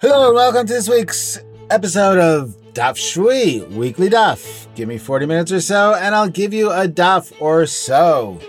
[0.00, 1.38] Hello and welcome to this week's
[1.68, 4.66] episode of Daf Shui, Weekly Daf.
[4.74, 8.40] Give me 40 minutes or so and I'll give you a Daf or so.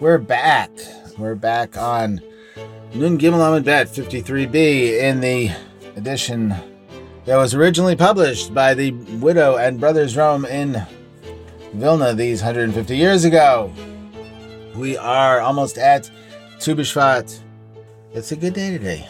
[0.00, 0.68] We're back.
[1.16, 2.20] We're back on
[2.92, 5.52] Nun Gimel Amud Bet 53b in the
[5.94, 6.52] edition
[7.24, 10.84] that was originally published by the widow and brothers Romm in
[11.72, 13.72] Vilna these 150 years ago.
[14.74, 16.10] We are almost at
[16.58, 17.38] Tu B'Shvat.
[18.12, 19.06] It's a good day today.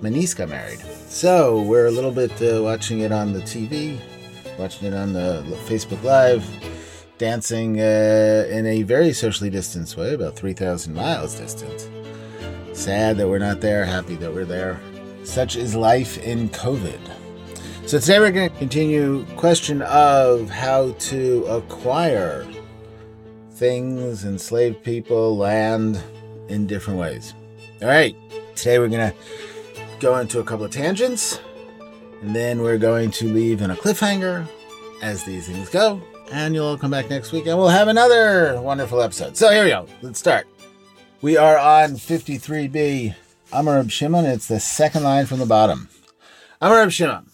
[0.00, 0.78] My niece got married.
[1.08, 3.98] So we're a little bit uh, watching it on the TV,
[4.56, 6.48] watching it on the Facebook Live,
[7.18, 11.90] dancing uh, in a very socially distanced way, about 3,000 miles distant.
[12.72, 14.80] Sad that we're not there, happy that we're there.
[15.24, 17.00] Such is life in COVID.
[17.86, 22.46] So today we're going to continue question of how to acquire
[23.50, 26.00] things, enslaved people, land
[26.48, 27.34] in different ways.
[27.82, 28.14] All right,
[28.54, 29.16] today we're going to
[30.00, 31.40] go into a couple of tangents,
[32.22, 34.46] and then we're going to leave in a cliffhanger
[35.02, 36.00] as these things go.
[36.30, 39.36] And you'll all come back next week and we'll have another wonderful episode.
[39.36, 39.86] So here we go.
[40.02, 40.46] Let's start.
[41.22, 43.14] We are on 53b
[43.52, 44.26] Amar Reb Shimon.
[44.26, 45.88] It's the second line from the bottom.
[46.60, 47.30] Amar Reb Shimon.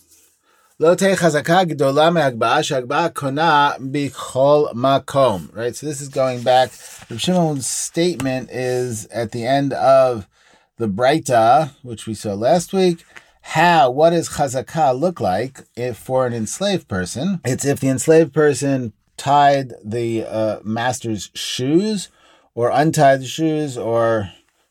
[0.79, 5.55] Lo chazaka gdola me'agba'a she'agba'a kona bichol makom.
[5.55, 6.71] Right, so this is going back.
[7.11, 10.29] Reb Shimon's statement is at the end of
[10.77, 13.05] the Breita, which we saw last week.
[13.43, 17.41] How, what does chazakah look like if for an enslaved person?
[17.45, 22.09] It's if the enslaved person tied the uh, master's shoes
[22.55, 24.31] or untied the shoes or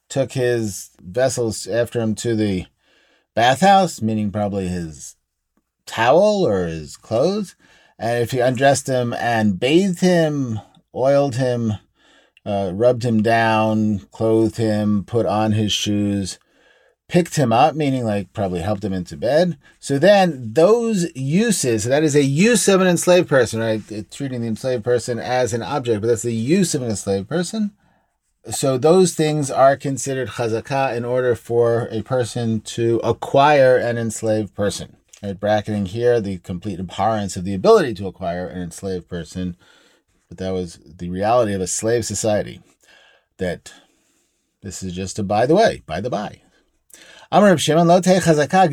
[0.09, 2.65] took his vessels after him to the
[3.35, 5.15] bathhouse, meaning probably his
[5.85, 7.55] towel or his clothes.
[7.99, 10.59] And if he undressed him and bathed him,
[10.95, 11.73] oiled him,
[12.45, 16.39] uh, rubbed him down, clothed him, put on his shoes,
[17.07, 19.57] picked him up, meaning like probably helped him into bed.
[19.79, 23.81] So then those uses, so that is a use of an enslaved person, right?
[23.89, 27.29] It's treating the enslaved person as an object, but that's the use of an enslaved
[27.29, 27.71] person.
[28.51, 34.53] So those things are considered chazakah in order for a person to acquire an enslaved
[34.53, 34.97] person.
[35.21, 35.39] Right?
[35.39, 39.55] Bracketing here the complete abhorrence of the ability to acquire an enslaved person
[40.33, 42.59] but that was the reality of a slave society.
[43.37, 43.71] That
[44.63, 46.41] this is just a by the way, by the by.
[47.31, 48.71] Amr Shimon lo chazaka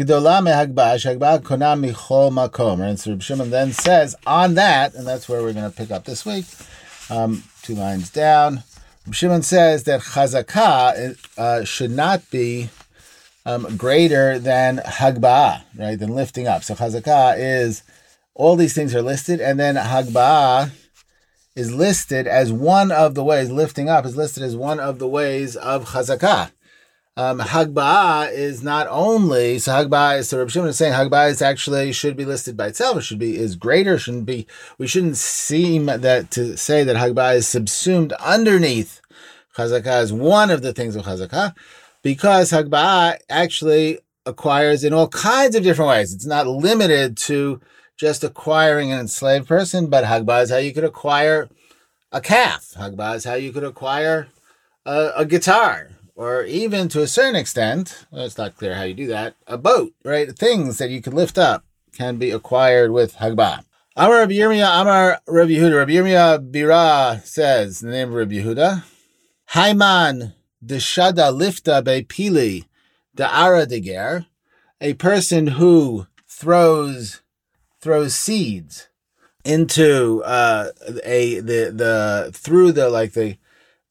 [1.44, 2.81] kona michol makom.
[2.81, 5.91] And so Reb Shimon then says on that, and that's where we're going to pick
[5.91, 6.47] up this week.
[7.10, 8.62] Um, two lines down.
[9.04, 12.71] Reb Shimon says that chazaka uh, should not be
[13.44, 15.98] um, greater than hagba, right?
[15.98, 16.65] Than lifting up.
[16.65, 17.82] So chazaka is
[18.34, 20.71] all these things are listed, and then hagba
[21.56, 25.09] is listed as one of the ways, lifting up is listed as one of the
[25.09, 26.53] ways of chazakah.
[27.16, 27.41] Um,
[28.33, 32.16] is not only, so Hagba'ah is, so Rabbi Shimon is saying Hagba'ah is actually, should
[32.16, 34.47] be listed by itself, it should be, is greater, shouldn't be,
[34.78, 39.00] we shouldn't seem that, to say that Hagba'ah is subsumed underneath
[39.56, 41.55] Chazakah is one of the things of Chazakah,
[42.03, 46.15] because Hagba'ah actually acquires in all kinds of different ways.
[46.15, 47.60] It's not limited to
[48.00, 51.50] just acquiring an enslaved person, but Hagbah is how you could acquire
[52.11, 52.72] a calf.
[52.75, 54.28] Hagbah is how you could acquire
[54.87, 58.94] a, a guitar, or even to a certain extent, well, it's not clear how you
[58.94, 60.33] do that, a boat, right?
[60.33, 63.65] Things that you could lift up can be acquired with Hagbah.
[63.97, 65.77] Amar Rabbi Yirmiyah, Amar Rabbi Yehuda.
[65.77, 68.83] Rabbi Yirmiyah Bira says, the name of Rabbi Yehuda,
[69.50, 70.33] Haiman
[70.65, 72.65] deshada lifta be pili
[73.15, 74.25] da'ara deger,
[74.81, 77.21] a person who throws
[77.81, 78.89] throws seeds
[79.45, 80.71] into uh,
[81.05, 83.37] a the the through the like the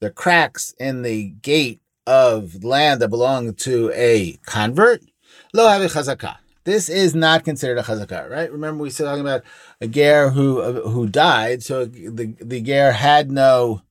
[0.00, 5.02] the cracks in the gate of land that belonged to a convert.
[5.52, 6.36] Lo chazakah.
[6.64, 8.52] This is not considered a chazakah, right?
[8.52, 9.42] Remember we were talking about
[9.80, 13.82] a ger who uh, who died, so the the ger had no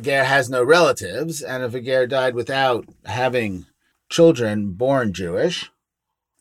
[0.00, 3.66] ger has no relatives, and if a ger died without having
[4.08, 5.70] children born Jewish,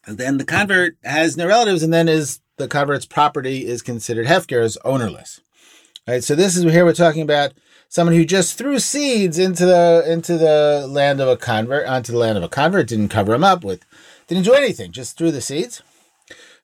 [0.08, 4.64] then the convert has no relatives, and then is the convert's property is considered hefker
[4.64, 5.42] as ownerless.
[6.08, 6.24] Right.
[6.24, 7.54] So this is here we're talking about
[7.88, 12.18] someone who just threw seeds into the into the land of a convert onto the
[12.18, 13.84] land of a convert, didn't cover him up with,
[14.28, 15.82] didn't do anything, just threw the seeds.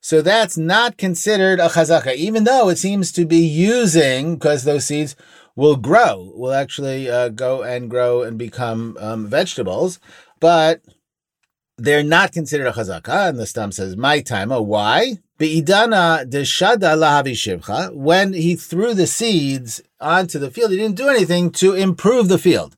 [0.01, 4.85] So that's not considered a chazaka, even though it seems to be using because those
[4.85, 5.15] seeds
[5.55, 9.99] will grow, will actually uh, go and grow and become um, vegetables,
[10.39, 10.81] but
[11.77, 13.29] they're not considered a chazaka.
[13.29, 15.19] And the stam says, "My time." Oh, why?
[15.37, 16.25] Deshada.
[17.93, 22.37] When he threw the seeds onto the field, he didn't do anything to improve the
[22.37, 22.77] field.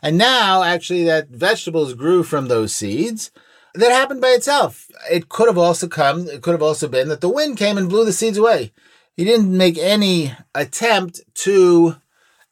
[0.00, 3.30] And now, actually, that vegetables grew from those seeds.
[3.74, 4.88] That happened by itself.
[5.10, 7.88] It could have also come, it could have also been that the wind came and
[7.88, 8.72] blew the seeds away.
[9.16, 11.96] He didn't make any attempt to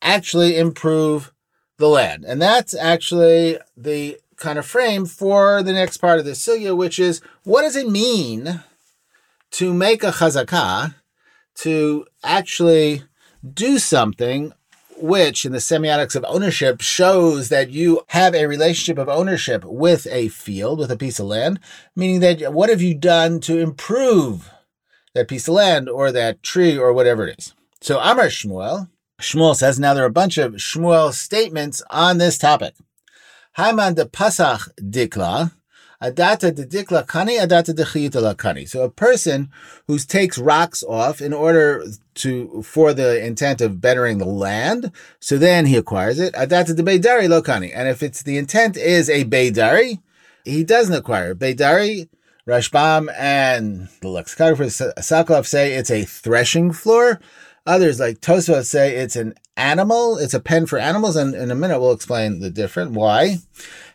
[0.03, 1.33] actually improve
[1.79, 2.25] the land.
[2.25, 6.99] And that's actually the kind of frame for the next part of the sugya, which
[6.99, 8.63] is what does it mean
[9.53, 10.95] to make a chazakah,
[11.57, 13.03] to actually
[13.55, 14.53] do something
[14.99, 20.07] which in the semiotics of ownership shows that you have a relationship of ownership with
[20.11, 21.61] a field, with a piece of land,
[21.95, 24.51] meaning that what have you done to improve
[25.15, 27.55] that piece of land or that tree or whatever it is.
[27.81, 28.89] So Amar Shmuel,
[29.21, 32.75] Shmuel says, now there are a bunch of Shmuel statements on this topic.
[33.57, 35.51] Haman de Pasach Dikla,
[36.03, 38.69] Adata de Dikla Kani, Adata de Chiyutala Kani.
[38.69, 39.51] So a person
[39.87, 41.83] who takes rocks off in order
[42.17, 46.35] to, for the intent of bettering the land, so then he acquires it.
[46.35, 47.73] Adata de Beidari Lo Kani.
[47.75, 50.03] And if it's the intent is a Beidari,
[50.45, 51.35] he doesn't acquire.
[51.35, 52.11] Beidari,
[52.47, 57.21] Rashbam and the lexicographers Sokoloff say it's a threshing floor.
[57.67, 60.19] Others, like Tosfot, say it's an animal.
[60.19, 62.95] It's a pen for animals, and in a minute we'll explain the difference.
[62.95, 63.39] Why?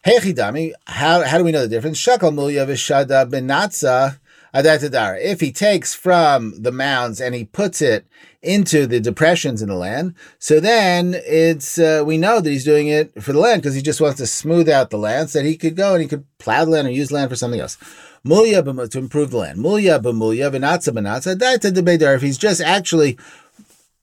[0.06, 2.00] Hechidami, how how do we know the difference?
[2.00, 4.20] Shakal mulya v'shada benatza
[4.54, 5.22] adatadara.
[5.22, 8.06] If he takes from the mounds and he puts it
[8.42, 12.88] into the depressions in the land, so then it's uh, we know that he's doing
[12.88, 15.48] it for the land because he just wants to smooth out the land so that
[15.48, 17.78] he could go and he could plow the land or use land for something else.
[18.24, 19.60] Mulya to improve the land.
[19.60, 22.16] Mulya b'mulya v'natza b'natza.
[22.16, 23.18] If he's just actually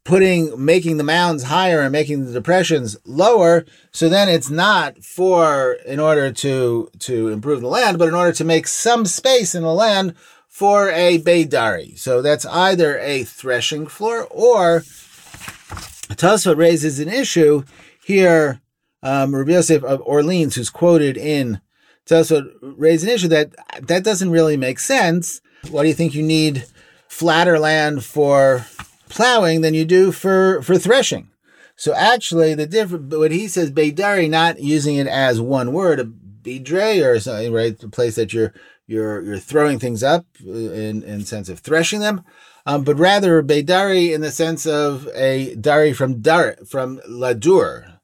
[0.08, 3.66] putting making the mounds higher and making the depressions lower.
[3.92, 8.32] So then it's not for in order to to improve the land but in order
[8.32, 10.14] to make some space in the land
[10.48, 11.98] for a beidari.
[11.98, 14.80] So that's either a threshing floor or
[16.16, 17.64] Tosfot raises an issue.
[18.02, 18.62] Here
[19.02, 21.60] um, Rabbi Yosef of Orleans who's quoted in
[22.06, 23.50] Tosfot raises an issue that
[23.86, 25.42] that doesn't really make sense.
[25.70, 26.64] What do you think you need
[27.08, 28.64] flatter land for
[29.08, 31.30] plowing than you do for, for threshing.
[31.76, 36.04] So actually, the different, what he says, Beidari, not using it as one word, a
[36.04, 37.78] bidre or something, right?
[37.78, 38.52] The place that you're,
[38.86, 42.24] you're, you're throwing things up in, in sense of threshing them.
[42.66, 48.00] Um, but rather Beidari in the sense of a dari from dar, from ladur,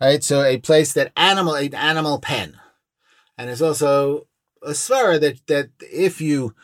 [0.00, 0.22] right?
[0.22, 2.58] So a place that animal, an animal pen.
[3.36, 4.26] And it's also
[4.62, 6.54] a svara that, that if you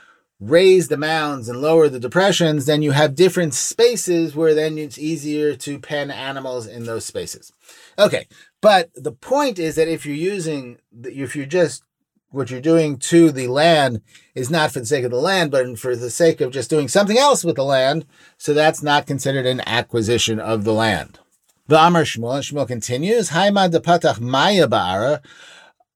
[0.42, 4.98] raise the mounds and lower the depressions, then you have different spaces where then it's
[4.98, 7.52] easier to pen animals in those spaces.
[7.98, 8.26] Okay,
[8.60, 11.84] but the point is that if you're using, if you're just
[12.30, 14.00] what you're doing to the land
[14.34, 16.88] is not for the sake of the land, but for the sake of just doing
[16.88, 18.06] something else with the land,
[18.38, 21.20] so that's not considered an acquisition of the land.
[21.68, 25.20] The Amar Shmuel, Shmuel continues, Haima de patach maya ba'ara,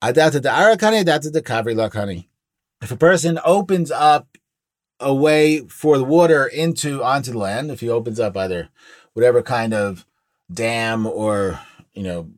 [0.02, 2.26] adata da'ara kani, adata de kavri lakani.
[2.87, 4.38] If a person opens up
[5.00, 8.69] a way for the water into onto the land, if he opens up either
[9.12, 10.06] whatever kind of
[10.55, 11.59] dam or
[11.94, 12.31] you know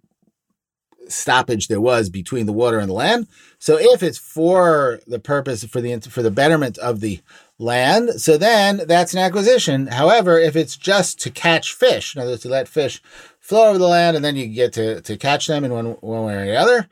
[1.06, 3.27] stoppage there was between the water and the land.
[3.59, 7.21] So if it's for the purpose for the for the betterment of the
[7.59, 9.89] land, so then that's an acquisition.
[9.89, 13.03] However, if it's just to catch fish, in other words, to let fish
[13.39, 16.25] flow over the land and then you get to, to catch them in one, one
[16.25, 16.89] way or the other,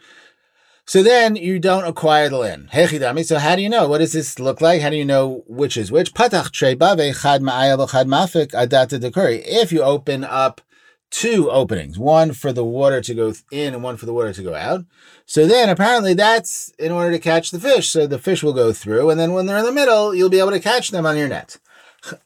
[0.88, 2.70] so then you don't acquire the land.
[2.72, 3.24] Hechidami.
[3.24, 3.88] So how do you know?
[3.88, 4.82] What does this look like?
[4.82, 6.14] How do you know which is which?
[6.14, 9.42] Patach chad chad mafik adata dekuri.
[9.44, 10.60] If you open up
[11.10, 14.42] two openings, one for the water to go in and one for the water to
[14.44, 14.84] go out.
[15.24, 17.90] So then apparently that's in order to catch the fish.
[17.90, 20.38] So the fish will go through, and then when they're in the middle, you'll be
[20.38, 21.58] able to catch them on your net.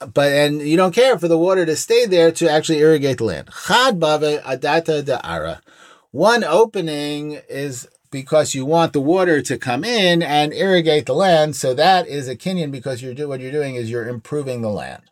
[0.00, 3.24] But and you don't care for the water to stay there to actually irrigate the
[3.24, 3.48] land.
[3.66, 5.60] Chad bave adata.
[6.10, 11.56] One opening is because you want the water to come in and irrigate the land.
[11.56, 14.70] So that is a kinyan because you're do, what you're doing is you're improving the
[14.70, 15.02] land.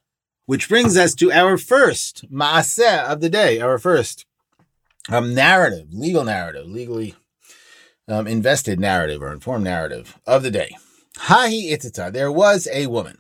[0.47, 4.25] Which brings us to our first maaseh of the day, our first
[5.09, 7.15] um, narrative, legal narrative, legally
[8.09, 10.77] um, invested narrative or informed narrative of the day.
[11.19, 13.19] Hahi itita, there was a woman.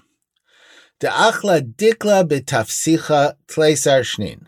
[1.00, 4.46] De'achla dikla betafsicha tleisar shnin,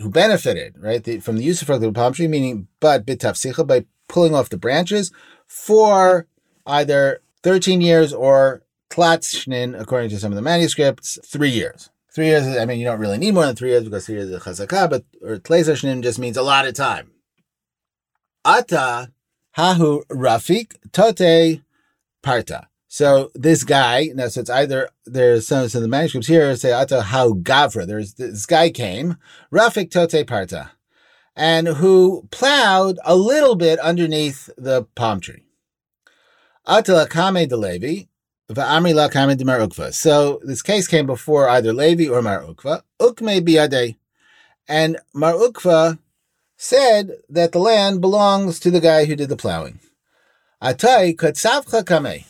[0.00, 3.84] who benefited, right, the, from the use of the palm tree, meaning, but betafsicha, by
[4.08, 5.12] pulling off the branches
[5.46, 6.26] for
[6.66, 11.90] either 13 years or tlatshnin, according to some of the manuscripts, three years.
[12.12, 14.30] Three years, I mean, you don't really need more than three years because three years
[14.30, 17.10] is chazakah, but or tlezashnin just means a lot of time.
[18.44, 19.12] Ata
[19.56, 21.60] hahu rafik tote
[22.22, 22.68] parta.
[22.88, 26.72] So this guy, now so it's either there's some, some of the manuscripts here say
[26.72, 27.86] ata how gavra.
[27.86, 29.18] There's this guy came
[29.52, 30.70] rafik tote parta
[31.36, 35.44] and who plowed a little bit underneath the palm tree.
[36.66, 38.04] Atala Kame de Levi,
[38.50, 39.92] Va'amri la Kame de Mar Ukva.
[39.92, 42.82] So this case came before either Levi or Mar Ukva.
[43.00, 43.96] Ukme biade.
[44.66, 45.98] And Mar Ukva
[46.56, 49.78] said that the land belongs to the guy who did the plowing.
[50.62, 52.24] Atai katsavcha kame.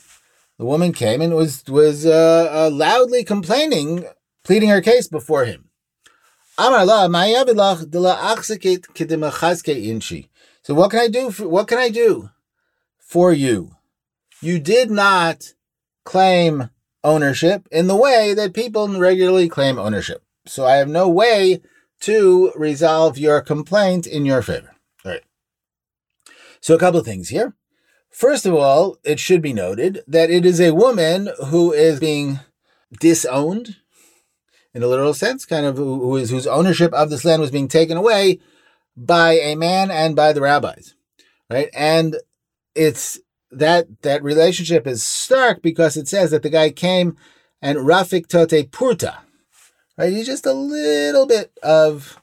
[0.59, 4.07] The woman came and was was uh, uh, loudly complaining,
[4.43, 5.66] pleading her case before him.
[6.59, 10.31] Amar la mayavilach achzekit inchi.
[10.63, 11.31] So what can I do?
[11.31, 12.31] For, what can I do
[12.99, 13.77] for you?
[14.41, 15.53] You did not
[16.05, 16.71] claim
[17.05, 20.23] ownership in the way that people regularly claim ownership.
[20.47, 21.61] So I have no way
[22.01, 24.75] to resolve your complaint in your favor.
[25.05, 25.23] All right.
[26.61, 27.55] So a couple of things here.
[28.11, 32.41] First of all, it should be noted that it is a woman who is being
[32.99, 33.77] disowned
[34.77, 37.67] in a literal sense, kind of who is whose ownership of this land was being
[37.67, 38.39] taken away
[38.95, 40.95] by a man and by the rabbis.
[41.49, 41.71] Right?
[41.73, 42.17] And
[42.75, 43.19] it's
[43.51, 47.17] that that relationship is stark because it says that the guy came
[47.63, 49.21] and Rafik Tote Purta.
[49.97, 50.13] Right?
[50.13, 52.21] He's just a little bit of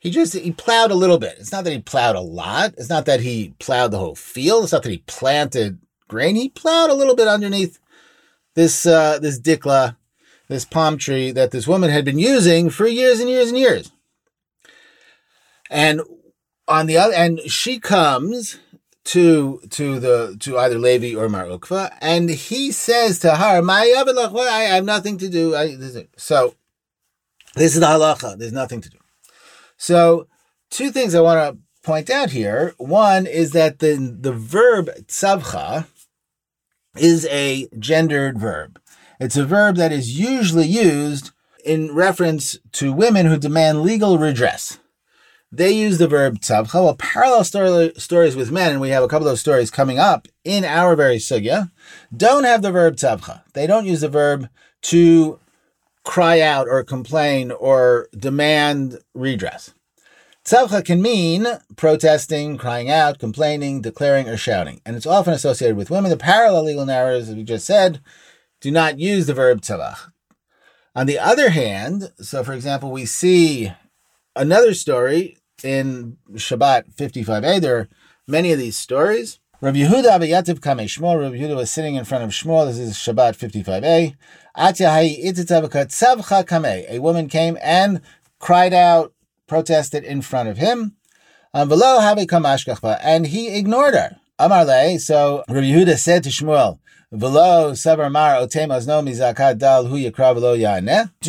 [0.00, 1.36] he just he plowed a little bit.
[1.38, 2.74] It's not that he plowed a lot.
[2.78, 4.64] It's not that he plowed the whole field.
[4.64, 5.78] It's not that he planted
[6.08, 6.34] grain.
[6.34, 7.78] He plowed a little bit underneath
[8.56, 9.96] this uh, this dikla,
[10.48, 13.92] this palm tree that this woman had been using for years and years and years.
[15.70, 16.02] And
[16.68, 18.58] on the other, and she comes
[19.04, 23.82] to to the to either Levi or Mar Ukva, and he says to her, "My
[23.82, 25.76] I have nothing to do." I,
[26.16, 26.54] so
[27.54, 28.38] this is the halacha.
[28.38, 28.98] There's nothing to do.
[29.76, 30.28] So,
[30.70, 32.74] two things I want to point out here.
[32.78, 35.86] One is that the, the verb tzavcha
[36.96, 38.80] is a gendered verb.
[39.22, 41.30] It's a verb that is usually used
[41.64, 44.80] in reference to women who demand legal redress.
[45.52, 46.74] They use the verb tzavcha.
[46.74, 49.96] Well, parallel story, stories with men, and we have a couple of those stories coming
[49.96, 51.70] up in our very sugya,
[52.14, 53.42] don't have the verb tzavcha.
[53.52, 54.48] They don't use the verb
[54.90, 55.38] to
[56.02, 59.72] cry out or complain or demand redress.
[60.44, 65.90] Tzavcha can mean protesting, crying out, complaining, declaring, or shouting, and it's often associated with
[65.90, 66.10] women.
[66.10, 68.00] The parallel legal narratives, as we just said,
[68.62, 70.12] do not use the verb tzavach.
[70.94, 73.72] On the other hand, so for example, we see
[74.36, 77.60] another story in Shabbat 55a.
[77.60, 77.88] There are
[78.26, 79.40] many of these stories.
[79.60, 81.20] Rabbi Yehuda Abayativ Kame Shmuel.
[81.20, 82.66] Rabbi Yehuda was sitting in front of Shmuel.
[82.66, 84.14] This is Shabbat 55a.
[86.90, 88.00] A woman came and
[88.38, 89.12] cried out,
[89.48, 90.96] protested in front of him.
[91.54, 94.16] Um, and he ignored her.
[94.38, 96.78] Amarle, so Rabbi Yehuda said to Shmuel,
[97.14, 97.28] Do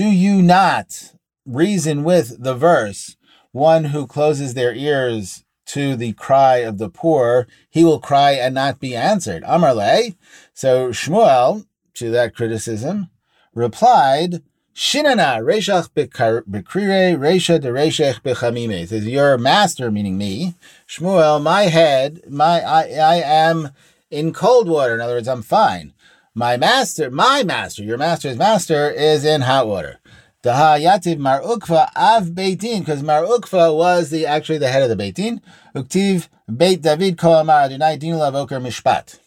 [0.05, 1.13] you not
[1.45, 3.17] reason with the verse,
[3.51, 8.55] one who closes their ears to the cry of the poor, he will cry and
[8.55, 9.43] not be answered.
[9.43, 10.15] Amarle.
[10.53, 13.09] So Shmuel, to that criticism,
[13.53, 14.41] replied,
[14.73, 18.87] Shinana Reshach Bekrire Resha de Reshech Bechamime.
[18.87, 20.55] Says your master, meaning me,
[20.87, 23.69] Shmuel, my head, my I, I am
[24.13, 24.93] in cold water.
[24.93, 25.93] In other words, I'm fine.
[26.33, 29.99] My master, my master, your master's master is in hot water.
[30.43, 34.83] Daha Yativ Mar Ukva Av Beit Din, because Mar Ukva was the actually the head
[34.83, 35.41] of the Beit Din.
[35.75, 39.19] Uktiv Beit David Koamar Mishpat.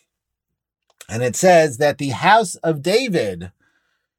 [1.09, 3.53] And it says that the house of David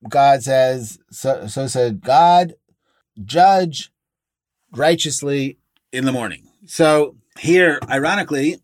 [0.08, 2.54] God says, so, so said God,
[3.24, 3.92] judge
[4.72, 5.58] righteously
[5.92, 6.48] in the morning.
[6.66, 8.60] So here, ironically,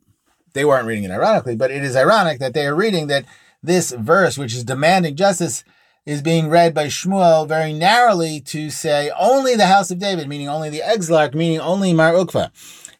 [0.53, 3.25] they weren't reading it ironically, but it is ironic that they are reading that
[3.61, 5.63] this verse, which is demanding justice,
[6.05, 10.49] is being read by Shmuel very narrowly to say only the house of David, meaning
[10.49, 12.51] only the exilarch, meaning only Mar Ukva.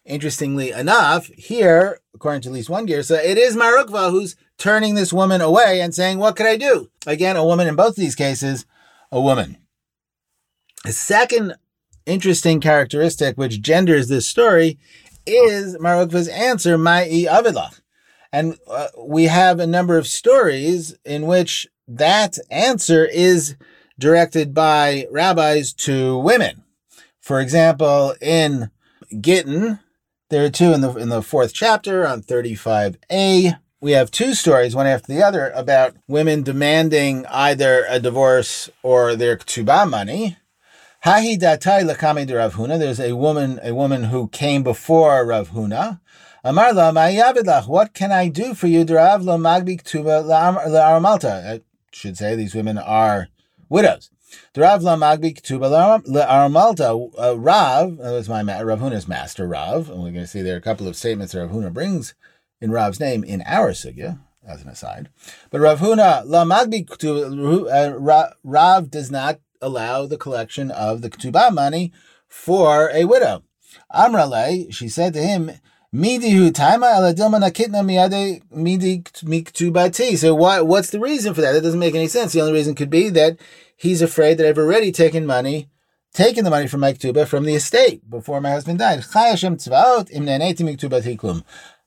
[0.06, 4.94] Interestingly enough, here, according to at least one so it is Mar Ukva who's turning
[4.94, 6.90] this woman away and saying, What could I do?
[7.06, 8.66] Again, a woman in both of these cases,
[9.10, 9.58] a woman.
[10.86, 11.54] A second
[12.06, 14.78] interesting characteristic which genders this story
[15.26, 17.80] is Mar Ukva's answer, Ma'i Avidlach.
[18.32, 23.56] And uh, we have a number of stories in which that answer is
[23.98, 26.64] directed by rabbis to women.
[27.20, 28.70] For example, in
[29.20, 29.78] Gittin,
[30.30, 33.58] there are two in the in the fourth chapter on 35a.
[33.80, 39.14] We have two stories, one after the other, about women demanding either a divorce or
[39.14, 40.38] their ktubah money.
[41.04, 42.78] Hahi datai de Rav Huna.
[42.78, 46.00] There's a woman, a woman who came before Rav Huna.
[46.42, 47.68] Amarla ma'yavidlach.
[47.68, 48.86] What can I do for you?
[48.86, 51.56] Derav la magbi ktuba la'aramalta.
[51.56, 51.60] I
[51.92, 53.28] should say these women are
[53.68, 54.08] widows.
[54.56, 60.10] Rav Lamagbi Ktuba Aramalta, uh, Rav, that was my Rav Huna's master, Rav, and we're
[60.10, 62.14] going to see there are a couple of statements that Rav Huna brings
[62.60, 65.08] in Rav's name in our sugya, as an aside.
[65.50, 71.92] But Rav Huna, Lamagbi Ktuba, Rav does not allow the collection of the Ketubah money
[72.28, 73.42] for a widow.
[73.92, 75.50] Amrale, she said to him,
[75.96, 80.18] Midi taima aladilma nakitna miade midi miktubati.
[80.18, 81.52] So what, what's the reason for that?
[81.52, 82.32] That doesn't make any sense.
[82.32, 83.38] The only reason could be that
[83.76, 85.68] he's afraid that I've already taken money,
[86.12, 89.04] taken the money from my ktuba from the estate before my husband died.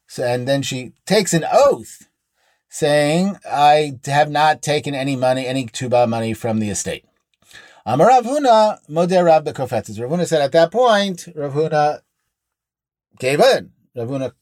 [0.10, 2.08] So, and then she takes an oath
[2.70, 7.04] saying, I have not taken any money, any ktuba money from the estate.
[7.89, 9.98] Amar Rav Huna, Modeh Rav Bekofetzes.
[9.98, 12.01] Rav Huna said at that point, Rav Huna
[13.17, 13.72] gave in.
[13.96, 14.34] Rav Huna,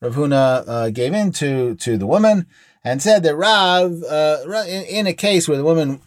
[0.00, 2.46] Rav Huna uh, gave in to, to the woman
[2.84, 4.38] and said that Rav, uh,
[4.68, 6.00] in, in, a case where the woman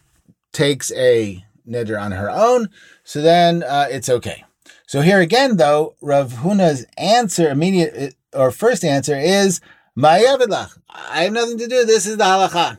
[0.52, 2.70] takes a neder on her own,
[3.04, 4.42] so then uh, it's okay.
[4.86, 9.60] So here again, though, Rav Huna's answer, immediate or first answer is
[9.98, 10.78] Ma'yavidlach.
[10.88, 11.84] I have nothing to do.
[11.84, 12.78] This is the halacha.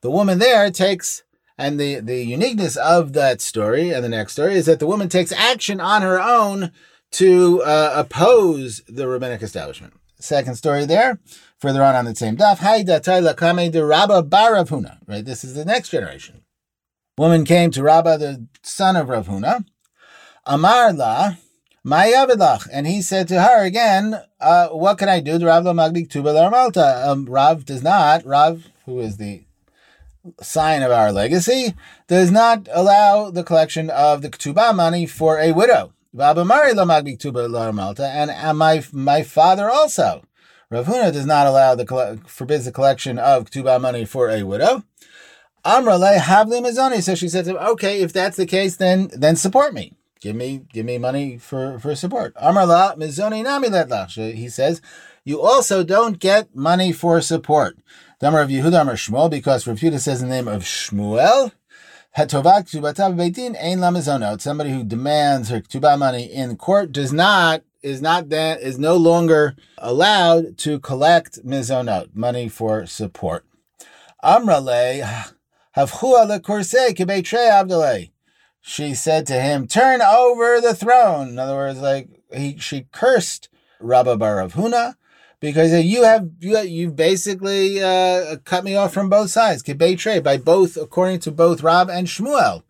[0.00, 1.22] The woman there takes,
[1.58, 5.08] and the, the uniqueness of that story and the next story is that the woman
[5.08, 6.70] takes action on her own
[7.10, 9.94] to uh, oppose the rabbinic establishment.
[10.20, 11.18] Second story there,
[11.58, 12.60] further on on the same daf.
[15.06, 16.42] Right, this is the next generation.
[17.16, 19.64] Woman came to Rabba, the son of Rav Huna.
[20.46, 21.34] Amar la.
[21.84, 25.38] And he said to her again, uh, what can I do?
[25.38, 27.08] The Rav Magdik Tuba Malta.
[27.08, 29.42] Um, Rav does not, Rav, who is the
[30.40, 31.74] sign of our legacy,
[32.06, 35.92] does not allow the collection of the Ketubah money for a widow.
[36.18, 36.48] And
[38.58, 40.22] my my father also.
[40.70, 44.84] Rav Huna does not allow the forbids the collection of ketubah money for a widow.
[45.64, 47.02] Amrale havli mizoni.
[47.02, 49.94] So she said to him, "Okay, if that's the case, then then support me.
[50.20, 54.82] Give me give me money for for support." Amrala mizoni nami He says,
[55.24, 57.76] "You also don't get money for support."
[58.20, 61.52] Damar of Yehuda Amar Shmuel, because Rav Yehuda says the name of Shmuel.
[64.40, 68.96] Somebody who demands her ktuba money in court does not is not that is no
[68.96, 73.44] longer allowed to collect mizonot money for support.
[78.60, 83.48] She said to him, "Turn over the throne." In other words, like he she cursed
[83.78, 84.96] Rabba Barav Huna
[85.40, 89.62] because you have you you've basically uh, cut me off from both sides.
[89.62, 92.62] Kibetray by both, according to both Rab and Shmuel,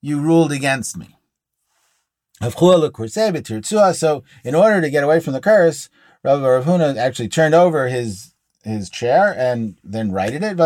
[0.00, 1.16] you ruled against me.
[2.42, 5.88] So, in order to get away from the curse,
[6.22, 8.34] Rabbi Rav Huna actually turned over his
[8.64, 10.56] his chair and then righted it.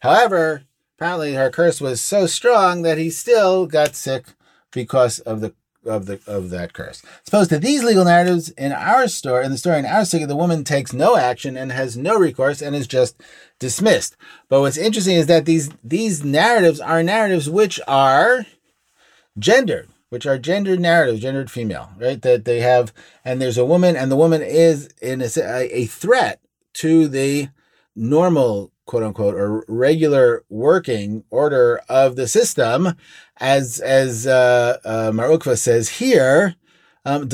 [0.00, 0.62] However,
[0.96, 4.26] apparently her curse was so strong that he still got sick
[4.72, 5.54] because of the
[5.86, 7.02] of the of that curse.
[7.24, 10.36] Suppose to these legal narratives in our story, in the story in our story, the
[10.36, 13.20] woman takes no action and has no recourse and is just
[13.58, 14.16] dismissed.
[14.48, 18.46] But what's interesting is that these these narratives are narratives which are
[19.38, 22.20] gendered, which are gendered narratives, gendered female, right?
[22.22, 22.92] That they have,
[23.24, 26.40] and there's a woman, and the woman is in a, a threat
[26.74, 27.48] to the
[27.96, 32.94] normal quote unquote or regular working order of the system
[33.38, 36.56] as as uh, uh, Mar Ukva says here
[37.06, 37.28] um, you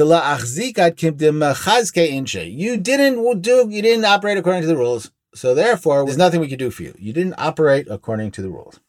[2.77, 6.59] didn't do you didn't operate according to the rules so therefore there's nothing we can
[6.59, 6.95] do for you.
[6.99, 8.81] You didn't operate according to the rules.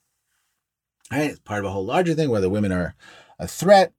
[1.11, 2.95] All right it's part of a whole larger thing whether women are
[3.39, 3.93] a threat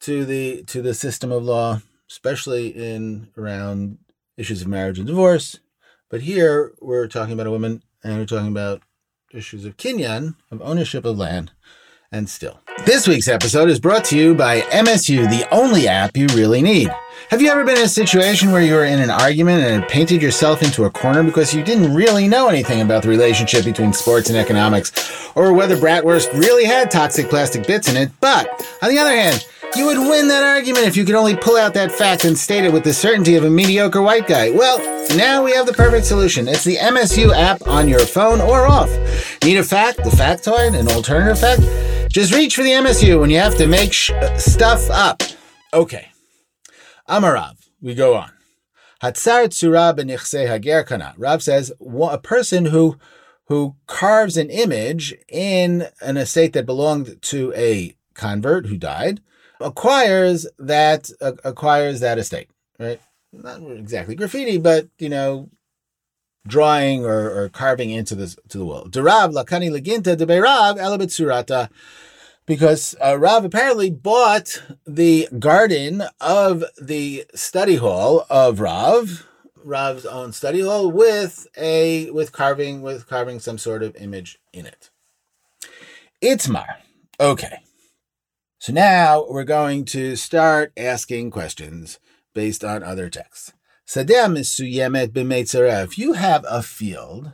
[0.00, 3.98] to the to the system of law especially in around
[4.36, 5.60] issues of marriage and divorce
[6.10, 8.82] but here we're talking about a woman and we're talking about
[9.32, 11.52] issues of kinyan, of ownership of land,
[12.10, 12.60] and still.
[12.86, 16.90] This week's episode is brought to you by MSU, the only app you really need.
[17.30, 20.22] Have you ever been in a situation where you were in an argument and painted
[20.22, 24.30] yourself into a corner because you didn't really know anything about the relationship between sports
[24.30, 28.10] and economics, or whether Bratwurst really had toxic plastic bits in it?
[28.20, 28.48] But
[28.80, 29.44] on the other hand,
[29.76, 32.64] you would win that argument if you could only pull out that fact and state
[32.64, 34.50] it with the certainty of a mediocre white guy.
[34.50, 34.78] Well,
[35.16, 36.48] now we have the perfect solution.
[36.48, 38.90] It's the MSU app on your phone or off.
[39.44, 41.62] Need a fact, the factoid, an alternative fact?
[42.10, 45.22] Just reach for the MSU when you have to make sh- stuff up.
[45.72, 46.08] Okay.
[47.08, 47.56] Amarav.
[47.80, 48.32] We go on.
[49.02, 51.14] Hatzar tzura benichse hager kana.
[51.16, 52.98] Rav says a person who
[53.46, 59.22] who carves an image in an estate that belonged to a convert who died
[59.60, 63.00] acquires that uh, acquires that estate, right?
[63.32, 65.50] Not exactly graffiti, but you know,
[66.46, 68.86] drawing or, or carving into the to the wall.
[68.86, 71.70] Derav lakani leginta de Rav elabitsurata.
[72.46, 79.26] Because uh, Rav apparently bought the garden of the study hall of Rav,
[79.62, 84.64] Rav's own study hall, with a with carving with carving some sort of image in
[84.64, 84.88] it.
[86.22, 86.76] Itmar.
[87.20, 87.58] Okay.
[88.60, 92.00] So now we're going to start asking questions
[92.34, 93.52] based on other texts.
[93.94, 94.58] If
[95.98, 97.32] you have a field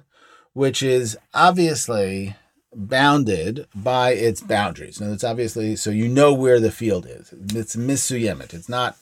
[0.54, 2.34] which is obviously
[2.74, 7.32] bounded by its boundaries, and it's obviously so you know where the field is.
[7.32, 8.54] It's misuyemet.
[8.54, 8.96] It's not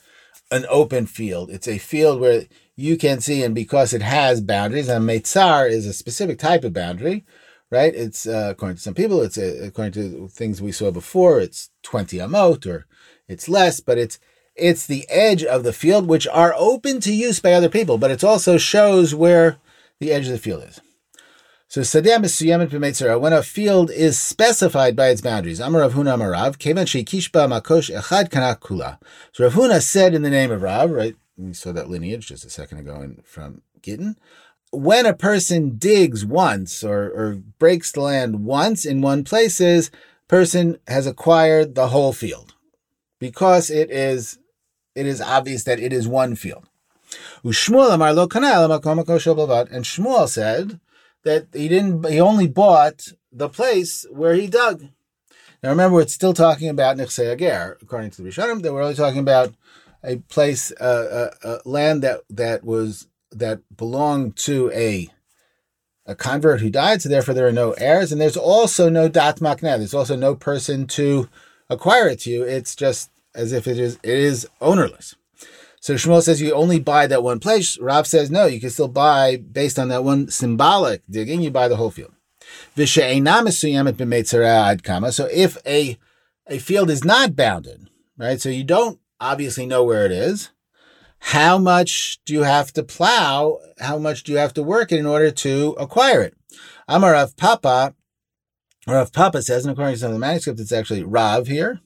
[0.50, 1.50] an open field.
[1.50, 5.86] It's a field where you can see, and because it has boundaries, and meitzar is
[5.86, 7.24] a specific type of boundary,
[7.72, 7.94] right?
[7.94, 11.70] It's uh, according to some people, it's uh, according to things we saw before, it's
[11.82, 12.86] 20 amot or
[13.26, 14.20] it's less, but it's
[14.54, 18.10] it's the edge of the field which are open to use by other people, but
[18.10, 19.56] it also shows where
[19.98, 20.80] the edge of the field is.
[21.66, 26.18] So sadeh misuyamet b'meitzara, when a field is specified by its boundaries, Amar Rav Huna
[26.18, 28.98] Amarav, kevan sheikishba makosh echad kanak kula.
[29.32, 31.16] So Rav Huna said in the name of Rav, right?
[31.38, 34.16] We saw that lineage just a second ago in, from Gittin
[34.72, 39.90] when a person digs once or, or breaks the land once in one places,
[40.28, 42.54] person has acquired the whole field
[43.18, 44.38] because it is
[44.94, 46.66] it is obvious that it is one field.
[49.70, 50.80] And Shmuel said
[51.24, 54.88] that he didn't he only bought the place where he dug.
[55.62, 58.94] Now remember, it's still talking about Nichsei Ager, according to the Rishonim, that we're only
[58.94, 59.52] talking about
[60.02, 65.08] a place, uh, uh, uh, land that that was that belong to a
[66.04, 69.38] a convert who died, so therefore there are no heirs, and there's also no dat
[69.38, 69.78] makneh.
[69.78, 71.28] There's also no person to
[71.70, 72.42] acquire it to you.
[72.42, 75.14] It's just as if it is it is ownerless.
[75.80, 77.78] So Shmuel says you only buy that one place.
[77.78, 81.40] Rav says no, you can still buy based on that one symbolic digging.
[81.40, 82.12] You buy the whole field.
[82.76, 82.82] So
[85.32, 85.98] if a
[86.48, 88.40] a field is not bounded, right?
[88.40, 90.50] So you don't obviously know where it is
[91.24, 93.58] how much do you have to plow?
[93.78, 96.34] How much do you have to work in order to acquire it?
[96.88, 97.94] Amar Rav Papa,
[98.88, 101.78] Rav Papa says, and according to some of the manuscripts, it's actually Rav here,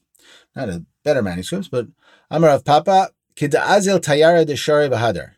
[0.56, 1.86] not a better manuscripts, but
[2.30, 5.32] Amar Rav Papa, Kida'azil Tayara de Deshari Bahadar.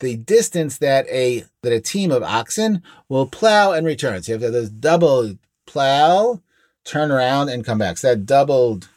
[0.00, 4.22] The distance that a that a team of oxen will plow and return.
[4.22, 6.42] So you have this double plow,
[6.84, 7.96] turn around, and come back.
[7.96, 8.88] So that doubled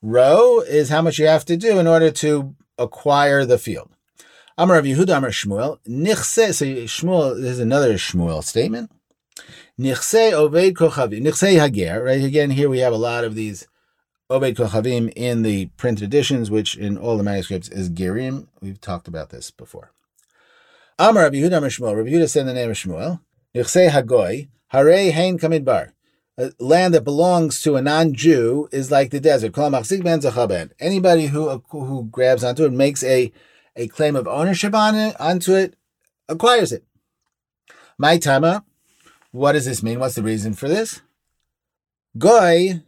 [0.00, 3.90] row is how much you have to do in order to acquire the field.
[4.58, 8.90] Amar Rav Yehuda Amar Shmuel, Nichse, so Shmuel, this is another Shmuel statement.
[9.80, 12.22] Nichse Oved Kochavim, Nichse Hager, right?
[12.22, 13.66] Again, here we have a lot of these
[14.30, 18.48] Oved Kochavim in the printed editions, which in all the manuscripts is Gerim.
[18.60, 19.92] We've talked about this before.
[20.98, 23.20] Amar Rav Yehuda Amar Shmuel, Rav Yehuda said the name of Shmuel,
[23.54, 25.92] Nichse Hagoy, Hare Hain Kamidbar
[26.58, 29.56] land that belongs to a non-Jew is like the desert.
[30.80, 33.32] Anybody who who grabs onto it makes a
[33.76, 35.76] a claim of ownership on it onto it
[36.28, 36.84] acquires it.
[37.98, 38.64] My tama,
[39.30, 39.98] what does this mean?
[39.98, 41.00] What's the reason for this?
[42.16, 42.82] Goy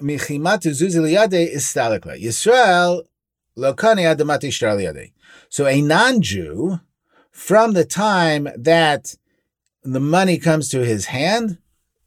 [0.00, 1.72] michimatu zuziliyade is.
[1.74, 3.02] Yisrael
[3.56, 5.12] lokani adamati shtarliyade.
[5.48, 6.80] So a non-Jew,
[7.30, 9.14] from the time that
[9.82, 11.58] the money comes to his hand,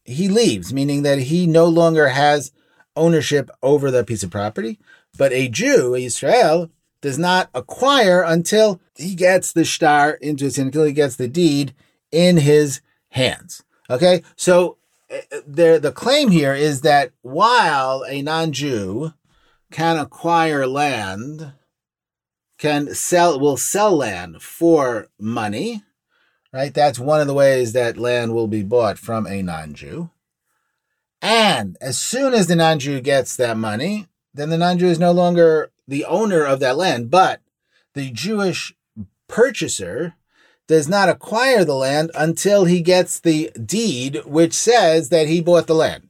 [0.10, 2.52] he leaves, meaning that he no longer has
[2.96, 4.80] ownership over that piece of property.
[5.18, 6.70] But a Jew, a Israel,
[7.02, 11.28] does not acquire until he gets the star into his hand, until he gets the
[11.28, 11.74] deed
[12.12, 13.64] in his hands.
[13.90, 14.78] Okay, so
[15.12, 15.18] uh,
[15.48, 19.14] the the claim here is that while a non-Jew
[19.72, 21.54] can acquire land,
[22.58, 25.84] can sell will sell land for money,
[26.54, 26.74] right?
[26.74, 30.10] That's one of the ways that land will be bought from a non Jew.
[31.22, 35.00] And as soon as the non Jew gets that money, then the non Jew is
[35.00, 37.42] no longer the owner of that land, but
[37.94, 38.74] the Jewish
[39.28, 40.16] purchaser
[40.68, 45.66] does not acquire the land until he gets the deed which says that he bought
[45.66, 46.10] the land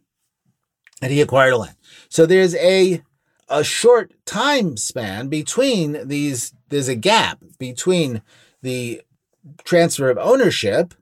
[1.02, 1.76] and he acquired the land.
[2.10, 3.02] So there's a
[3.48, 8.22] a short time span between these there's a gap between
[8.62, 9.02] the
[9.64, 10.94] transfer of ownership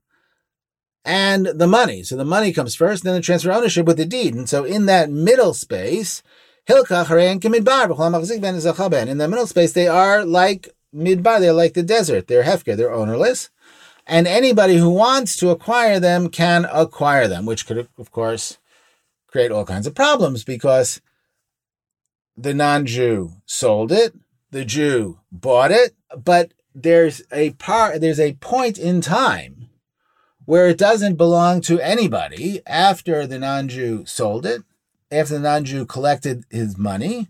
[1.05, 2.03] and the money.
[2.03, 4.35] So the money comes first, then the transfer of ownership with the deed.
[4.35, 6.21] And so in that middle space,
[6.67, 11.83] Hilka, Haran, Kimidbar, Ben, in the middle space, they are like midbar, they're like the
[11.83, 13.49] desert, they're hefker, they're ownerless.
[14.05, 18.57] And anybody who wants to acquire them can acquire them, which could, of course,
[19.27, 21.01] create all kinds of problems because
[22.35, 24.13] the non Jew sold it,
[24.51, 29.69] the Jew bought it, but there's a part there's a point in time
[30.45, 34.61] where it doesn't belong to anybody after the non-Jew sold it,
[35.11, 37.27] after the non-Jew collected his money,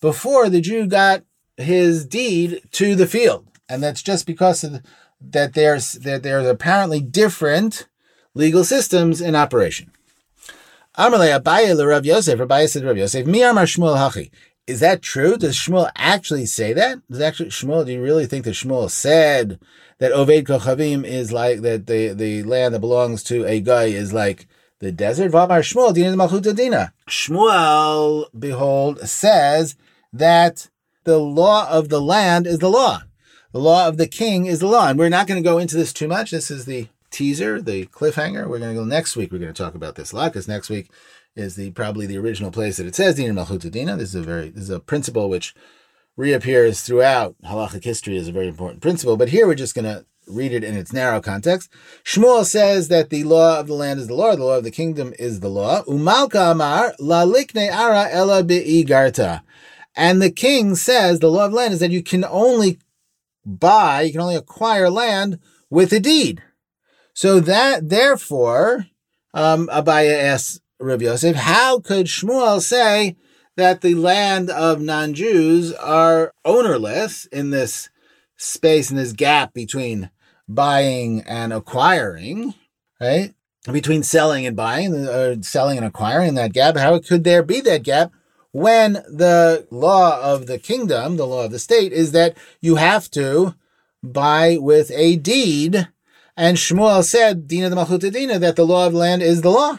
[0.00, 1.22] before the Jew got
[1.56, 3.46] his deed to the field.
[3.68, 4.82] And that's just because of
[5.20, 7.86] that there's that there's apparently different
[8.34, 9.92] legal systems in operation.
[10.96, 12.38] Amalei Abaye Rav Yosef,
[12.70, 14.30] said Rav Yosef, Mi Amar Shmuel Hachi.
[14.68, 15.38] Is that true?
[15.38, 16.98] Does Shmuel actually say that?
[17.10, 17.86] Does actually Shmuel?
[17.86, 19.58] Do you really think that Shmuel said
[19.96, 24.12] that Oved Kochavim is like that the the land that belongs to a guy is
[24.12, 24.46] like
[24.80, 25.32] the desert?
[25.32, 26.92] Vamar Shmuel Dina Malchuta Dina.
[27.08, 29.74] Shmuel, behold, says
[30.12, 30.68] that
[31.04, 33.00] the law of the land is the law.
[33.52, 34.88] The law of the king is the law.
[34.88, 36.30] And we're not going to go into this too much.
[36.30, 38.46] This is the teaser, the cliffhanger.
[38.46, 39.32] We're going to go next week.
[39.32, 40.90] We're going to talk about this a lot because next week
[41.38, 43.96] is the probably the original place that it says Dina Malchuta Dina.
[43.96, 45.54] This is a very this is a principle which
[46.16, 49.16] reappears throughout halachic history as a very important principle.
[49.16, 51.70] But here we're just going to read it in its narrow context.
[52.04, 54.70] Shmuel says that the law of the land is the law, the law of the
[54.70, 55.82] kingdom is the law.
[55.84, 59.42] Umalka amar la likne ara ela bi'igarta.
[59.96, 62.78] And the king says the law of land is that you can only
[63.44, 65.38] buy, you can only acquire land
[65.70, 66.42] with a deed.
[67.14, 68.86] So that, therefore,
[69.34, 73.16] um, Abaye asks Rabbi Yosef, how could Shmuel say
[73.56, 77.90] that the land of non-Jews are ownerless in this
[78.36, 80.10] space, in this gap between
[80.48, 82.54] buying and acquiring,
[83.00, 83.34] right?
[83.70, 87.82] Between selling and buying, or selling and acquiring that gap, how could there be that
[87.82, 88.12] gap
[88.52, 93.10] when the law of the kingdom, the law of the state, is that you have
[93.10, 93.54] to
[94.02, 95.88] buy with a deed.
[96.36, 99.78] And Shmuel said, Dina the Malchuta Dina, that the law of land is the law.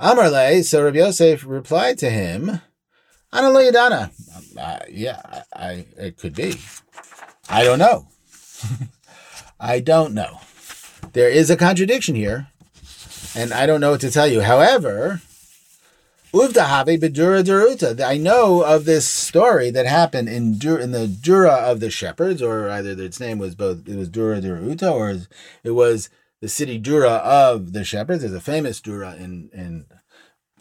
[0.00, 2.62] Amarle, so Rabbi Yosef replied to him,
[3.32, 4.10] Ana
[4.58, 6.54] uh, yeah, I, I, it could be.
[7.48, 8.08] I don't know.
[9.60, 10.40] I don't know.
[11.12, 12.48] There is a contradiction here,
[13.36, 14.40] and I don't know what to tell you.
[14.40, 15.20] However,
[16.32, 18.00] bedura.
[18.00, 22.40] I know of this story that happened in Dur- in the Dura of the shepherds,
[22.40, 25.16] or either its name was both it was Dura Duruta, or
[25.62, 26.08] it was
[26.40, 28.22] the city Dura of the shepherds.
[28.22, 29.86] There's a famous Dura in in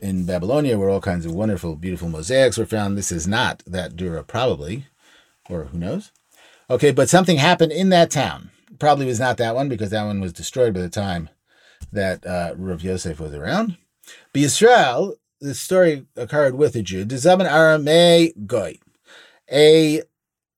[0.01, 2.97] in Babylonia where all kinds of wonderful, beautiful mosaics were found.
[2.97, 4.85] This is not that Dura, probably,
[5.49, 6.11] or who knows.
[6.69, 8.51] Okay, but something happened in that town.
[8.77, 11.29] Probably was not that one because that one was destroyed by the time
[11.91, 13.77] that uh, Rav Yosef was around.
[14.31, 17.07] But Israel, this story occurred with a Jew.
[17.09, 18.79] Zaman Aramei Goy.
[19.51, 20.03] A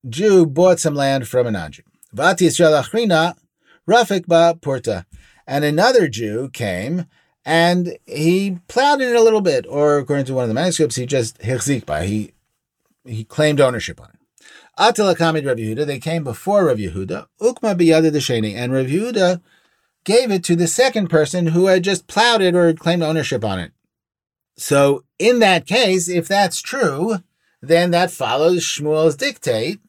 [0.08, 1.84] Jew bought some land from a non-Jew.
[2.12, 3.36] Vati Israel Achrina,
[3.88, 5.06] Rafik Ba Porta.
[5.52, 7.08] And another Jew came
[7.44, 10.96] and he plowed in it a little bit, or according to one of the manuscripts,
[10.96, 12.32] he just hirzikba, he
[13.04, 14.46] he claimed ownership on it.
[14.78, 19.42] Atala Kamid Rav Yehuda, they came before Rav Yehuda, Ukma biyada desheni, and Rav Yehuda
[20.06, 23.60] gave it to the second person who had just plowed it or claimed ownership on
[23.60, 23.74] it.
[24.56, 27.18] So in that case, if that's true,
[27.62, 29.82] then that follows Shmuel's dictate,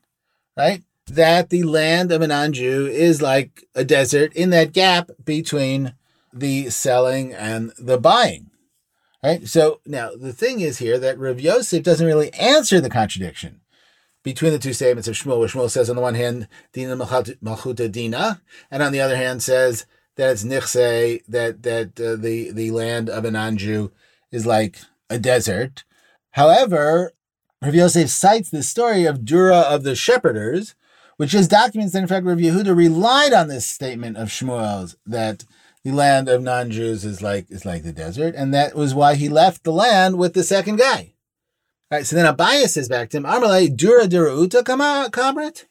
[0.57, 0.83] right?
[1.09, 5.95] That the land of an non-Jew is like a desert in that gap between
[6.33, 8.51] the selling and the buying.
[9.23, 9.47] Right?
[9.47, 13.61] So now the thing is here that Rav Yosef doesn't really answer the contradiction
[14.23, 17.91] between the two statements of Shmuel, where Shmuel says on the one hand, Dina Malchuta
[17.91, 19.87] Dina, and on the other hand says
[20.17, 23.91] that it's Nichse, that that uh, the, the land of a non-Jew
[24.31, 24.79] is like
[25.11, 25.85] a desert.
[26.33, 27.13] However,
[27.61, 30.75] Rav Yosef cites the story of Dura of the shepherders,
[31.17, 35.45] which just documents that in fact Rav Yehuda relied on this statement of Shmuel's that
[35.85, 39.29] the land of non-Jews is like is like the desert, and that was why he
[39.29, 41.15] left the land with the second guy.
[41.91, 45.65] All right, so then Abaye says back to him, Amalei Dura Dura Uta Kamret?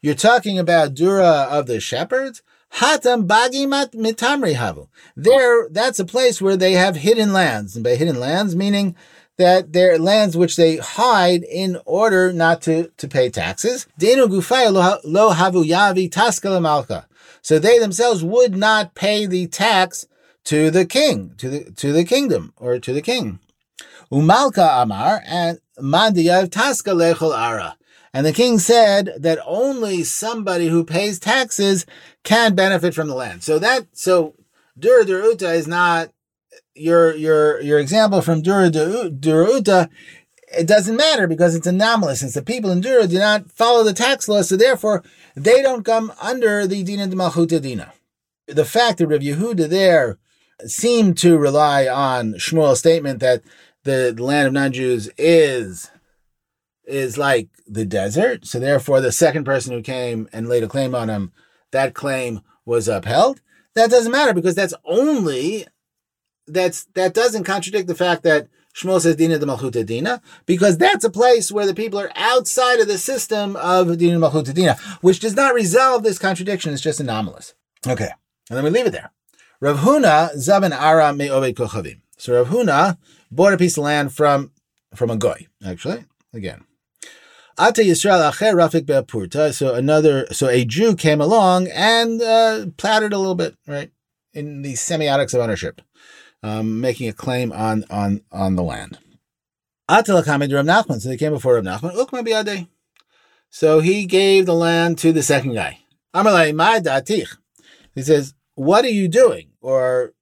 [0.00, 2.42] You're talking about Dura of the shepherds?
[2.74, 4.88] Hatam Bagimat Mitamri Havu.
[5.16, 7.74] There, that's a place where they have hidden lands.
[7.74, 8.96] And by hidden lands, meaning
[9.36, 13.86] that they're lands which they hide in order not to, to pay taxes.
[14.00, 17.06] Lo havu yavi malka.
[17.42, 20.06] So they themselves would not pay the tax
[20.44, 23.38] to the king, to the to the kingdom, or to the king.
[24.12, 27.76] Umalka Amar and Mandiyav Taska Lechol Ara.
[28.12, 31.84] And the king said that only somebody who pays taxes
[32.22, 33.42] can benefit from the land.
[33.42, 34.34] So that so
[34.78, 36.10] Dura Duruta is not
[36.74, 39.88] your your your example from Dura Duruta
[40.56, 43.92] it doesn't matter because it's anomalous since the people in Dura do not follow the
[43.92, 45.02] tax law, so therefore
[45.34, 47.92] they don't come under the Dina de Malchuta Dina.
[48.46, 50.18] The fact that Rav Yehuda there
[50.66, 53.42] seemed to rely on Shmuel's statement that
[53.84, 55.90] the land of non-Jews is
[56.86, 60.94] is like the desert, so therefore the second person who came and laid a claim
[60.94, 61.32] on him,
[61.72, 63.40] that claim was upheld.
[63.74, 65.66] that doesn't matter because that's only
[66.46, 71.04] that's that doesn't contradict the fact that Shmuel says Dina de Malchuta Dina, because that's
[71.04, 74.76] a place where the people are outside of the system of Dina de Malchuta Dina,
[75.00, 76.72] which does not resolve this contradiction.
[76.72, 77.54] It's just anomalous.
[77.86, 78.10] Okay.
[78.50, 79.12] And then we leave it there.
[79.60, 82.00] Rav Huna Zaban Ara Me'oved Kochavim.
[82.18, 82.98] So Rav Huna
[83.30, 84.50] bought a piece of land from,
[84.94, 86.04] from a goy, actually.
[86.32, 86.64] Again.
[87.56, 89.54] Ata Yisrael Acher Rafik Be'apurta.
[89.54, 93.92] So another, so a Jew came along and uh, plowed a little bit, right?
[94.32, 95.80] In the semiotics of ownership
[96.44, 98.98] um, making a claim on on on the land.
[99.88, 101.00] Nachman.
[101.00, 102.68] So they came before Rav Nachman.
[103.48, 105.78] So he gave the land to the second guy.
[107.94, 110.12] He says, "What are you doing?" Or,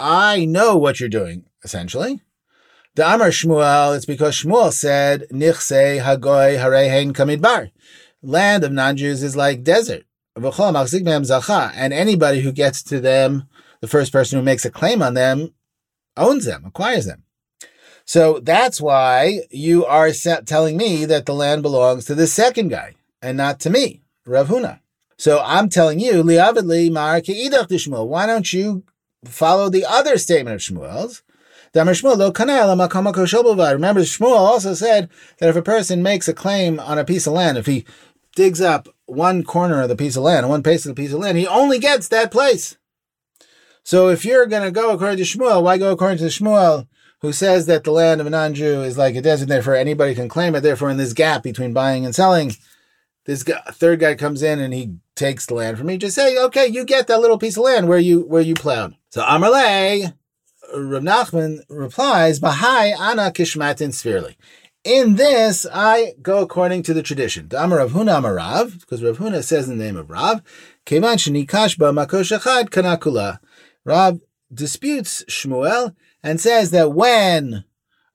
[0.00, 2.20] "I know what you're doing." Essentially,
[2.96, 3.96] the Amar Shmuel.
[3.96, 7.70] It's because Shmuel said, "Nichse hagoy harehen kamidbar."
[8.22, 10.04] Land of non-Jews is like desert.
[10.34, 13.48] And anybody who gets to them
[13.80, 15.54] the first person who makes a claim on them
[16.16, 17.24] owns them, acquires them.
[18.04, 22.94] So that's why you are telling me that the land belongs to the second guy
[23.20, 24.80] and not to me, Rav Huna.
[25.18, 28.06] So I'm telling you, liavidli Shmuel.
[28.06, 28.84] Why don't you
[29.24, 31.22] follow the other statement of Shmuel's?
[31.74, 31.94] Remember,
[34.00, 37.58] Shmuel also said that if a person makes a claim on a piece of land,
[37.58, 37.84] if he
[38.34, 41.20] digs up one corner of the piece of land, one piece of the piece of
[41.20, 42.76] land, he only gets that place.
[43.86, 46.88] So if you're going to go according to Shmuel, why go according to Shmuel,
[47.20, 50.28] who says that the land of a non-Jew is like a desert, therefore anybody can
[50.28, 50.62] claim it.
[50.62, 52.56] Therefore, in this gap between buying and selling,
[53.26, 55.98] this guy, third guy comes in and he takes the land from me.
[55.98, 58.96] Just say, okay, you get that little piece of land where you where you plowed.
[59.10, 60.14] So Amarle,
[60.74, 64.34] Rav Nachman replies, Bahai ana kishmatin spherely.
[64.82, 67.48] In this, I go according to the tradition.
[67.56, 70.42] Amar Rav Huna Amarav, because Rav Huna says in the name of Rav,
[70.84, 72.36] Keman shenikash ba makosh
[72.68, 73.38] kanakula.
[73.86, 74.20] Rav
[74.52, 77.64] disputes Shmuel and says that when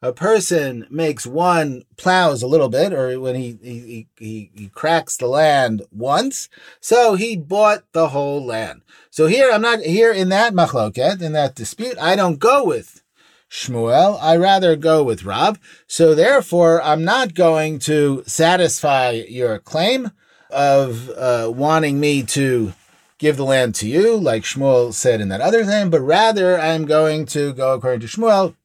[0.02, 5.16] a person makes one plows a little bit, or when he, he he, he cracks
[5.16, 6.50] the land once,
[6.82, 8.82] so he bought the whole land.
[9.10, 11.98] So here I'm not here in that machloket in that dispute.
[12.00, 13.02] I don't go with
[13.50, 14.18] Shmuel.
[14.22, 15.58] I rather go with Rav.
[15.88, 20.12] So therefore, I'm not going to satisfy your claim
[20.50, 22.74] of uh, wanting me to
[23.22, 26.86] give the land to you, like Shmuel said in that other thing, but rather I'm
[26.86, 28.56] going to go according to Shmuel,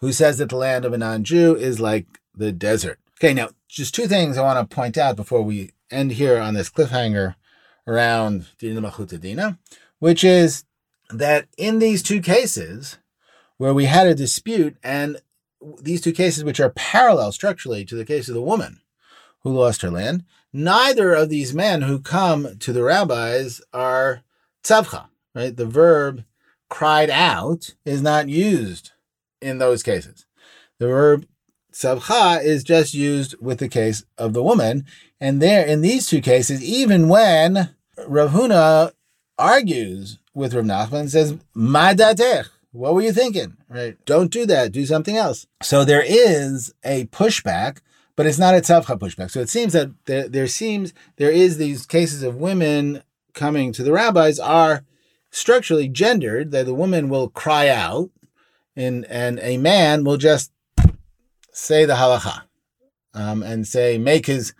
[0.00, 2.98] who says that the land of a non Jew is like the desert.
[3.18, 6.54] Okay, now, just two things I want to point out before we end here on
[6.54, 7.36] this cliffhanger
[7.86, 9.56] around Dina D'Malchuta Dina,
[10.00, 10.64] which is
[11.08, 12.98] that in these two cases
[13.56, 15.18] where we had a dispute, and
[15.80, 18.80] these two cases which are parallel structurally to the case of the woman
[19.42, 24.22] who lost her land, neither of these men who come to the rabbis are
[24.62, 25.56] tzavcha, right?
[25.56, 26.24] The verb
[26.68, 28.92] cried out is not used
[29.40, 30.26] in those cases.
[30.78, 31.26] The verb
[31.72, 34.86] tzavcha is just used with the case of the woman.
[35.20, 37.74] And there, in these two cases, even when
[38.06, 38.92] Rav Huna
[39.38, 43.56] argues with Rav Nachman and says, Madatech, what were you thinking?
[43.68, 43.96] Right?
[44.04, 44.72] Don't do that.
[44.72, 45.46] Do something else.
[45.62, 47.78] So there is a pushback
[48.20, 49.30] but it's not a tzavcha pushback.
[49.30, 53.02] So it seems that there, there seems there is these cases of women
[53.32, 54.84] coming to the rabbis are
[55.30, 58.10] structurally gendered that the woman will cry out
[58.76, 60.52] and and a man will just
[61.50, 62.42] say the halacha
[63.14, 64.52] um, and say make his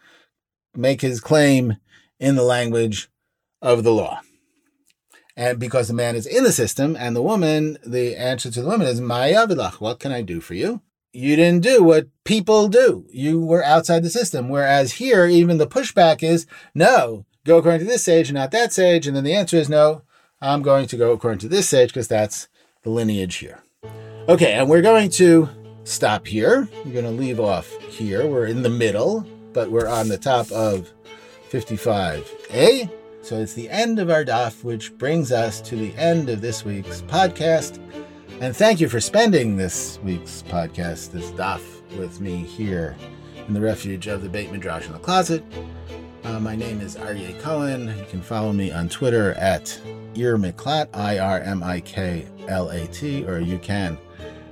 [0.75, 1.77] make his claim
[2.19, 3.11] in the language
[3.61, 4.23] of the law
[5.37, 8.69] and because the man is in the system and the woman the answer to the
[8.69, 9.47] woman is maya
[9.81, 10.81] what can i do for you
[11.13, 13.07] you didn't do what people do.
[13.11, 14.49] You were outside the system.
[14.49, 18.73] Whereas here, even the pushback is no, go according to this sage, and not that
[18.73, 19.07] sage.
[19.07, 20.03] And then the answer is no,
[20.41, 22.49] I'm going to go according to this sage because that's
[22.83, 23.63] the lineage here.
[24.29, 25.49] Okay, and we're going to
[25.85, 26.69] stop here.
[26.85, 28.27] We're going to leave off here.
[28.27, 30.93] We're in the middle, but we're on the top of
[31.51, 32.91] 55A.
[33.23, 36.65] So it's the end of our daf, which brings us to the end of this
[36.65, 37.79] week's podcast.
[38.41, 41.61] And thank you for spending this week's podcast, this daf,
[41.99, 42.97] with me here
[43.47, 45.45] in the refuge of the Beit Midrash in the Closet.
[46.25, 47.89] Uh, my name is Aryeh Cohen.
[47.89, 49.79] You can follow me on Twitter at
[50.15, 53.99] Ir Miklat, I R M I K L A T, or you can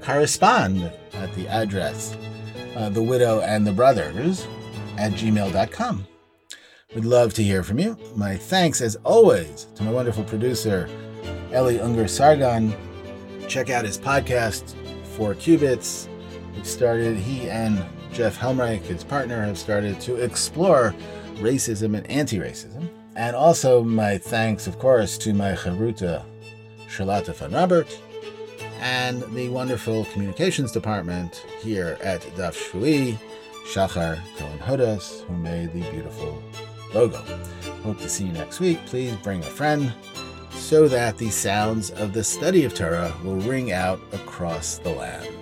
[0.03, 2.15] correspond at the address
[2.77, 4.47] uh, The Widow and the Brothers
[4.99, 6.07] at gmail.com.
[6.95, 7.97] We'd love to hear from you.
[8.15, 10.91] My thanks, as always, to my wonderful producer,
[11.53, 12.75] Ellie Unger Sargon
[13.49, 14.75] check out his podcast,
[15.17, 16.09] Four Cubits.
[16.53, 20.95] He started, he and Jeff Helmreich, his partner, have started to explore
[21.37, 22.89] racism and anti racism.
[23.17, 26.25] And also my thanks, of course, to my chavruta,
[26.89, 27.99] Charlotte van Robert,
[28.81, 33.19] and the wonderful communications department here at Daf Shevui,
[33.67, 36.43] Shachar Cohen Hodas, who made the beautiful
[36.95, 37.19] logo.
[37.83, 38.79] Hope to see you next week.
[38.87, 39.93] Please bring a friend
[40.51, 45.38] so that the sounds of the study of Torah will ring out across the land.